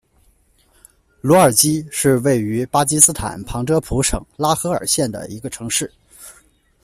[1.21, 5.93] 卢尔基是位于巴基斯坦旁遮普省拉合尔县的一个城市。